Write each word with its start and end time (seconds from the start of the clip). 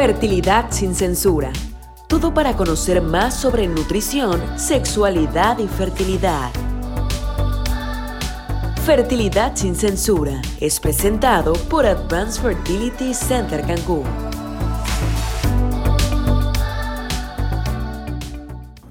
Fertilidad 0.00 0.70
sin 0.70 0.94
censura. 0.94 1.52
Todo 2.06 2.32
para 2.32 2.56
conocer 2.56 3.02
más 3.02 3.38
sobre 3.38 3.68
nutrición, 3.68 4.40
sexualidad 4.58 5.58
y 5.58 5.68
fertilidad. 5.68 6.50
Fertilidad 8.86 9.54
sin 9.56 9.76
censura 9.76 10.40
es 10.58 10.80
presentado 10.80 11.52
por 11.68 11.84
Advanced 11.84 12.40
Fertility 12.40 13.12
Center 13.12 13.60
Cancún. 13.60 14.29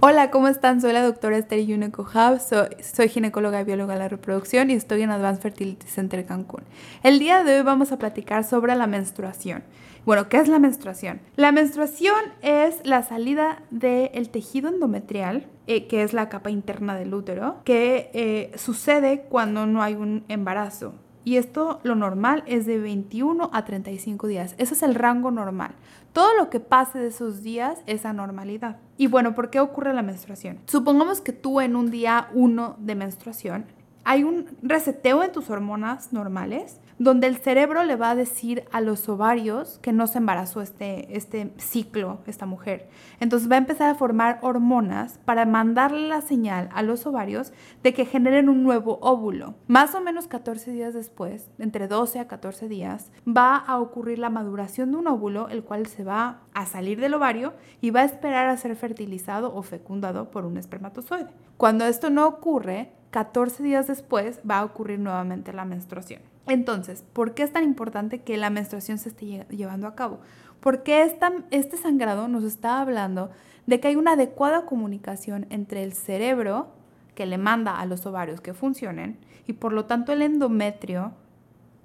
Hola, 0.01 0.31
¿cómo 0.31 0.47
están? 0.47 0.79
Soy 0.79 0.93
la 0.93 1.03
doctora 1.03 1.37
Esther 1.37 1.65
Yuneco 1.65 2.07
soy, 2.09 2.69
soy, 2.81 3.09
ginecóloga 3.09 3.59
y 3.59 3.65
bióloga 3.65 3.95
de 3.95 3.99
la 3.99 4.07
reproducción 4.07 4.69
y 4.69 4.73
estoy 4.73 5.01
en 5.01 5.09
Advanced 5.09 5.41
Fertility 5.41 5.87
Center 5.87 6.25
Cancún. 6.25 6.63
El 7.03 7.19
día 7.19 7.43
de 7.43 7.57
hoy 7.57 7.63
vamos 7.63 7.91
a 7.91 7.99
platicar 7.99 8.45
sobre 8.45 8.77
la 8.77 8.87
menstruación. 8.87 9.61
Bueno, 10.05 10.29
¿qué 10.29 10.37
es 10.37 10.47
la 10.47 10.57
menstruación? 10.57 11.19
La 11.35 11.51
menstruación 11.51 12.15
es 12.41 12.79
la 12.85 13.03
salida 13.03 13.61
del 13.71 14.29
tejido 14.29 14.69
endometrial, 14.69 15.47
eh, 15.67 15.87
que 15.87 16.03
es 16.03 16.13
la 16.13 16.29
capa 16.29 16.49
interna 16.49 16.95
del 16.95 17.13
útero, 17.13 17.57
que 17.65 18.09
eh, 18.13 18.53
sucede 18.55 19.25
cuando 19.27 19.65
no 19.65 19.83
hay 19.83 19.95
un 19.95 20.23
embarazo. 20.29 20.93
Y 21.29 21.37
esto 21.37 21.79
lo 21.83 21.93
normal 21.93 22.43
es 22.47 22.65
de 22.65 22.79
21 22.79 23.51
a 23.53 23.63
35 23.63 24.25
días. 24.25 24.55
Ese 24.57 24.73
es 24.73 24.81
el 24.81 24.95
rango 24.95 25.29
normal. 25.29 25.75
Todo 26.11 26.35
lo 26.35 26.49
que 26.49 26.59
pase 26.59 26.97
de 26.97 27.09
esos 27.09 27.43
días 27.43 27.83
es 27.85 28.03
anormalidad. 28.07 28.77
Y 28.97 29.05
bueno, 29.05 29.35
¿por 29.35 29.51
qué 29.51 29.59
ocurre 29.59 29.93
la 29.93 30.01
menstruación? 30.01 30.57
Supongamos 30.65 31.21
que 31.21 31.31
tú 31.31 31.61
en 31.61 31.75
un 31.75 31.91
día 31.91 32.29
1 32.33 32.77
de 32.79 32.95
menstruación 32.95 33.65
hay 34.05 34.23
un 34.23 34.47
reseteo 34.63 35.23
en 35.23 35.31
tus 35.31 35.51
hormonas 35.51 36.11
normales 36.13 36.79
donde 36.99 37.27
el 37.27 37.37
cerebro 37.37 37.83
le 37.85 37.95
va 37.95 38.11
a 38.11 38.15
decir 38.15 38.65
a 38.71 38.81
los 38.81 39.07
ovarios 39.07 39.79
que 39.81 39.93
no 39.93 40.05
se 40.05 40.17
embarazó 40.17 40.61
este, 40.61 41.15
este 41.15 41.53
ciclo, 41.57 42.19
esta 42.27 42.45
mujer. 42.45 42.89
Entonces 43.21 43.49
va 43.49 43.55
a 43.55 43.59
empezar 43.59 43.89
a 43.89 43.95
formar 43.95 44.39
hormonas 44.41 45.17
para 45.23 45.45
mandarle 45.45 46.09
la 46.09 46.21
señal 46.21 46.69
a 46.73 46.83
los 46.83 47.07
ovarios 47.07 47.53
de 47.83 47.93
que 47.93 48.05
generen 48.05 48.49
un 48.49 48.63
nuevo 48.63 48.99
óvulo. 49.01 49.55
Más 49.67 49.95
o 49.95 50.01
menos 50.01 50.27
14 50.27 50.71
días 50.71 50.93
después, 50.93 51.49
entre 51.57 51.87
12 51.87 52.19
a 52.19 52.27
14 52.27 52.67
días, 52.67 53.11
va 53.25 53.55
a 53.55 53.79
ocurrir 53.79 54.19
la 54.19 54.29
maduración 54.29 54.91
de 54.91 54.97
un 54.97 55.07
óvulo, 55.07 55.47
el 55.47 55.63
cual 55.63 55.87
se 55.87 56.03
va 56.03 56.41
a 56.53 56.65
salir 56.65 56.99
del 56.99 57.13
ovario 57.13 57.53
y 57.79 57.91
va 57.91 58.01
a 58.01 58.05
esperar 58.05 58.49
a 58.49 58.57
ser 58.57 58.75
fertilizado 58.75 59.55
o 59.55 59.63
fecundado 59.63 60.31
por 60.31 60.45
un 60.45 60.57
espermatozoide. 60.57 61.29
Cuando 61.55 61.85
esto 61.85 62.09
no 62.09 62.27
ocurre, 62.27 62.91
14 63.11 63.63
días 63.63 63.87
después 63.87 64.39
va 64.49 64.59
a 64.59 64.65
ocurrir 64.65 64.99
nuevamente 64.99 65.53
la 65.53 65.65
menstruación. 65.65 66.21
Entonces, 66.49 67.03
¿por 67.13 67.35
qué 67.35 67.43
es 67.43 67.53
tan 67.53 67.63
importante 67.63 68.21
que 68.21 68.37
la 68.37 68.49
menstruación 68.49 68.97
se 68.97 69.09
esté 69.09 69.45
llevando 69.49 69.87
a 69.87 69.95
cabo? 69.95 70.19
Porque 70.59 71.03
este 71.51 71.77
sangrado 71.77 72.27
nos 72.27 72.43
está 72.43 72.81
hablando 72.81 73.29
de 73.67 73.79
que 73.79 73.89
hay 73.89 73.95
una 73.95 74.13
adecuada 74.13 74.65
comunicación 74.65 75.45
entre 75.51 75.83
el 75.83 75.93
cerebro 75.93 76.73
que 77.13 77.25
le 77.25 77.37
manda 77.37 77.79
a 77.79 77.85
los 77.85 78.05
ovarios 78.05 78.41
que 78.41 78.53
funcionen 78.53 79.17
y 79.45 79.53
por 79.53 79.73
lo 79.73 79.85
tanto 79.85 80.11
el 80.11 80.21
endometrio 80.21 81.13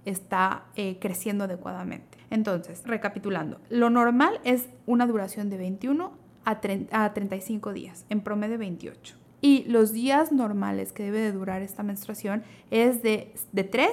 está 0.05 0.65
eh, 0.77 0.99
creciendo 1.01 1.45
adecuadamente. 1.45 2.19
Entonces, 2.31 2.83
recapitulando, 2.85 3.61
lo 3.69 3.91
normal 3.91 4.41
es 4.45 4.69
una 4.87 5.07
duración 5.07 5.51
de 5.51 5.59
21 5.59 6.13
a, 6.45 6.61
a 6.91 7.15
35 7.15 7.73
días, 7.73 8.07
en 8.09 8.21
promedio 8.23 8.59
28. 8.59 9.17
Y 9.41 9.65
los 9.65 9.93
días 9.93 10.33
normales 10.33 10.93
que 10.93 11.05
debe 11.05 11.21
de 11.21 11.33
durar 11.33 11.63
esta 11.63 11.83
menstruación 11.83 12.43
es 12.71 13.03
de, 13.03 13.35
de 13.53 13.65
3 13.65 13.91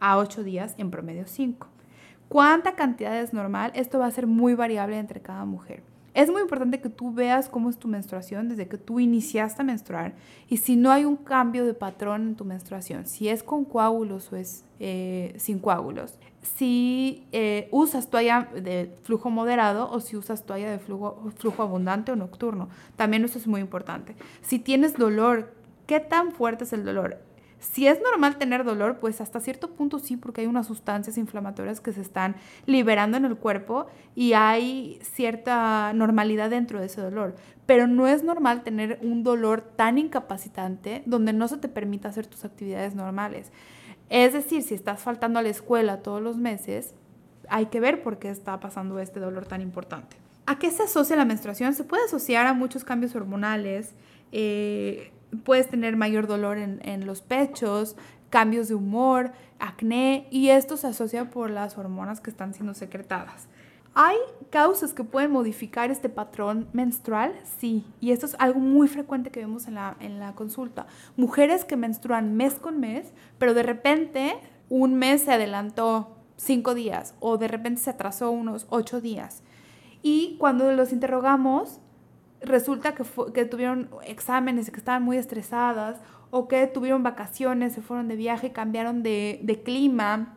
a 0.00 0.18
8 0.18 0.42
días, 0.42 0.74
en 0.78 0.90
promedio 0.90 1.26
5. 1.26 1.66
¿Cuánta 2.28 2.74
cantidad 2.74 3.16
es 3.20 3.32
normal? 3.32 3.72
Esto 3.74 3.98
va 3.98 4.06
a 4.06 4.10
ser 4.10 4.26
muy 4.26 4.54
variable 4.54 4.98
entre 4.98 5.20
cada 5.20 5.44
mujer. 5.44 5.82
Es 6.16 6.30
muy 6.30 6.40
importante 6.40 6.80
que 6.80 6.88
tú 6.88 7.12
veas 7.12 7.50
cómo 7.50 7.68
es 7.68 7.76
tu 7.76 7.88
menstruación 7.88 8.48
desde 8.48 8.66
que 8.68 8.78
tú 8.78 9.00
iniciaste 9.00 9.60
a 9.60 9.64
menstruar 9.66 10.14
y 10.48 10.56
si 10.56 10.74
no 10.74 10.90
hay 10.90 11.04
un 11.04 11.16
cambio 11.16 11.66
de 11.66 11.74
patrón 11.74 12.22
en 12.22 12.36
tu 12.36 12.46
menstruación, 12.46 13.04
si 13.04 13.28
es 13.28 13.42
con 13.42 13.66
coágulos 13.66 14.32
o 14.32 14.36
es 14.36 14.64
eh, 14.80 15.34
sin 15.36 15.58
coágulos, 15.58 16.14
si 16.40 17.26
eh, 17.32 17.68
usas 17.70 18.08
toalla 18.08 18.48
de 18.54 18.96
flujo 19.02 19.28
moderado 19.28 19.90
o 19.90 20.00
si 20.00 20.16
usas 20.16 20.46
toalla 20.46 20.70
de 20.70 20.78
flujo, 20.78 21.30
flujo 21.36 21.62
abundante 21.62 22.12
o 22.12 22.16
nocturno. 22.16 22.70
También 22.96 23.22
eso 23.22 23.38
es 23.38 23.46
muy 23.46 23.60
importante. 23.60 24.16
Si 24.40 24.58
tienes 24.58 24.94
dolor, 24.94 25.52
¿qué 25.86 26.00
tan 26.00 26.32
fuerte 26.32 26.64
es 26.64 26.72
el 26.72 26.86
dolor? 26.86 27.18
Si 27.58 27.86
es 27.86 28.00
normal 28.02 28.36
tener 28.36 28.64
dolor, 28.64 28.98
pues 28.98 29.20
hasta 29.20 29.40
cierto 29.40 29.70
punto 29.70 29.98
sí, 29.98 30.16
porque 30.16 30.42
hay 30.42 30.46
unas 30.46 30.66
sustancias 30.66 31.16
inflamatorias 31.16 31.80
que 31.80 31.92
se 31.92 32.02
están 32.02 32.36
liberando 32.66 33.16
en 33.16 33.24
el 33.24 33.36
cuerpo 33.36 33.86
y 34.14 34.34
hay 34.34 34.98
cierta 35.02 35.92
normalidad 35.94 36.50
dentro 36.50 36.80
de 36.80 36.86
ese 36.86 37.00
dolor. 37.00 37.34
Pero 37.64 37.86
no 37.86 38.06
es 38.06 38.22
normal 38.22 38.62
tener 38.62 38.98
un 39.02 39.22
dolor 39.22 39.62
tan 39.62 39.98
incapacitante 39.98 41.02
donde 41.06 41.32
no 41.32 41.48
se 41.48 41.56
te 41.56 41.68
permita 41.68 42.08
hacer 42.08 42.26
tus 42.26 42.44
actividades 42.44 42.94
normales. 42.94 43.50
Es 44.10 44.34
decir, 44.34 44.62
si 44.62 44.74
estás 44.74 45.00
faltando 45.00 45.38
a 45.38 45.42
la 45.42 45.48
escuela 45.48 46.02
todos 46.02 46.22
los 46.22 46.36
meses, 46.36 46.94
hay 47.48 47.66
que 47.66 47.80
ver 47.80 48.02
por 48.02 48.18
qué 48.18 48.28
está 48.28 48.60
pasando 48.60 48.98
este 48.98 49.18
dolor 49.18 49.46
tan 49.46 49.60
importante. 49.60 50.16
¿A 50.46 50.58
qué 50.58 50.70
se 50.70 50.84
asocia 50.84 51.16
la 51.16 51.24
menstruación? 51.24 51.74
Se 51.74 51.84
puede 51.84 52.04
asociar 52.04 52.46
a 52.46 52.52
muchos 52.52 52.84
cambios 52.84 53.16
hormonales. 53.16 53.94
Eh, 54.30 55.12
puedes 55.44 55.68
tener 55.68 55.96
mayor 55.96 56.26
dolor 56.26 56.58
en, 56.58 57.06
los 57.06 57.20
pechos, 57.22 57.96
cambios 58.30 58.68
de 58.68 58.74
humor, 58.74 59.32
acné, 59.58 60.26
y 60.30 60.48
esto 60.50 60.76
se 60.76 60.88
asocia 60.88 61.30
por 61.30 61.50
las 61.50 61.78
hormonas 61.78 62.20
que 62.20 62.30
están 62.30 62.54
siendo 62.54 62.74
secretadas. 62.74 63.48
¿Hay 63.94 64.16
causas 64.50 64.92
que 64.92 65.04
pueden 65.04 65.30
modificar 65.30 65.90
este 65.90 66.10
patrón 66.10 66.68
menstrual? 66.74 67.34
Sí, 67.58 67.86
y 67.98 68.10
esto 68.10 68.26
es 68.26 68.36
algo 68.38 68.60
muy 68.60 68.88
frecuente 68.88 69.30
que 69.30 69.40
vemos 69.40 69.66
en 69.68 69.74
la, 69.76 69.96
en 70.00 70.20
la 70.20 70.34
consulta. 70.34 70.86
Mujeres 71.16 71.64
que 71.64 71.76
menstruan 71.76 72.36
mes 72.36 72.54
con 72.54 72.78
mes, 72.78 73.14
pero 73.38 73.54
de 73.54 73.62
repente 73.62 74.36
un 74.68 74.96
mes 74.96 75.22
se 75.22 75.32
adelantó 75.32 76.16
cinco 76.36 76.74
días 76.74 77.14
o 77.20 77.38
de 77.38 77.48
repente 77.48 77.80
se 77.80 77.90
atrasó 77.90 78.30
unos 78.30 78.66
ocho 78.68 79.00
días. 79.00 79.42
Y 80.02 80.36
cuando 80.38 80.70
los 80.72 80.92
interrogamos, 80.92 81.80
resulta 82.46 82.94
que, 82.94 83.04
que 83.34 83.44
tuvieron 83.44 83.90
exámenes 84.04 84.70
que 84.70 84.78
estaban 84.78 85.02
muy 85.02 85.16
estresadas 85.16 86.00
o 86.30 86.48
que 86.48 86.66
tuvieron 86.66 87.02
vacaciones, 87.02 87.72
se 87.72 87.82
fueron 87.82 88.08
de 88.08 88.16
viaje, 88.16 88.52
cambiaron 88.52 89.02
de, 89.02 89.40
de 89.42 89.62
clima 89.62 90.36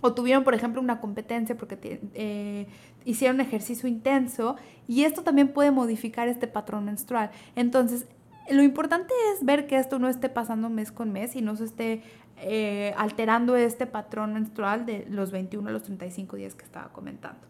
o 0.00 0.14
tuvieron, 0.14 0.44
por 0.44 0.54
ejemplo, 0.54 0.80
una 0.80 1.00
competencia 1.00 1.56
porque 1.56 2.00
eh, 2.14 2.66
hicieron 3.04 3.40
ejercicio 3.40 3.88
intenso 3.88 4.56
y 4.86 5.04
esto 5.04 5.22
también 5.22 5.48
puede 5.48 5.70
modificar 5.70 6.28
este 6.28 6.46
patrón 6.46 6.84
menstrual. 6.84 7.30
Entonces, 7.56 8.06
lo 8.50 8.62
importante 8.62 9.12
es 9.32 9.44
ver 9.44 9.66
que 9.66 9.76
esto 9.76 9.98
no 9.98 10.08
esté 10.08 10.28
pasando 10.28 10.70
mes 10.70 10.92
con 10.92 11.12
mes 11.12 11.36
y 11.36 11.42
no 11.42 11.56
se 11.56 11.64
esté 11.64 12.02
eh, 12.38 12.94
alterando 12.96 13.56
este 13.56 13.86
patrón 13.86 14.34
menstrual 14.34 14.86
de 14.86 15.06
los 15.10 15.32
21 15.32 15.68
a 15.68 15.72
los 15.72 15.82
35 15.82 16.36
días 16.36 16.54
que 16.54 16.64
estaba 16.64 16.88
comentando. 16.92 17.40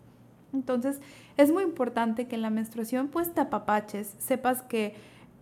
Entonces, 0.53 1.01
es 1.37 1.53
muy 1.53 1.63
importante 1.63 2.27
que 2.27 2.37
en 2.37 2.43
la 2.43 2.51
menstruación 2.51 3.09
pues 3.09 3.35
te 3.35 3.41
apapaches, 3.41 4.15
sepas 4.19 4.63
que 4.63 4.95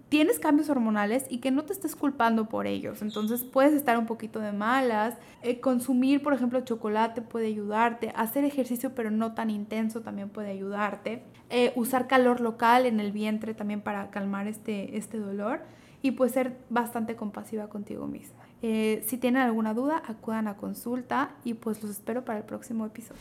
tienes 0.09 0.39
cambios 0.39 0.71
hormonales 0.71 1.27
y 1.29 1.39
que 1.39 1.51
no 1.51 1.65
te 1.65 1.73
estés 1.73 1.97
culpando 1.97 2.49
por 2.49 2.67
ellos. 2.67 3.03
Entonces 3.03 3.45
puedes 3.45 3.73
estar 3.73 3.99
un 3.99 4.07
poquito 4.07 4.41
de 4.41 4.53
malas. 4.53 5.15
Eh, 5.43 5.61
consumir, 5.61 6.23
por 6.23 6.33
ejemplo, 6.33 6.61
chocolate 6.61 7.23
puede 7.23 7.47
ayudarte. 7.49 8.13
Hacer 8.15 8.45
ejercicio 8.45 8.95
pero 8.95 9.11
no 9.11 9.35
tan 9.35 9.51
intenso 9.51 10.01
también 10.03 10.29
puede 10.29 10.51
ayudarte. 10.51 11.23
Eh, 11.51 11.73
usar 11.77 12.07
calor 12.07 12.41
local 12.41 12.87
en 12.87 13.01
el 13.01 13.13
vientre 13.13 13.55
también 13.55 13.81
para 13.81 14.11
calmar 14.11 14.47
este, 14.47 14.97
este 14.97 15.19
dolor. 15.19 15.61
Y 16.03 16.13
pues 16.13 16.33
ser 16.33 16.57
bastante 16.71 17.17
compasiva 17.17 17.69
contigo 17.69 18.07
misma. 18.07 18.45
Eh, 18.63 19.03
si 19.07 19.17
tienen 19.17 19.43
alguna 19.43 19.75
duda, 19.75 20.03
acudan 20.07 20.47
a 20.47 20.57
consulta 20.57 21.35
y 21.43 21.55
pues 21.55 21.83
los 21.83 21.91
espero 21.91 22.25
para 22.25 22.39
el 22.39 22.45
próximo 22.45 22.87
episodio. 22.87 23.21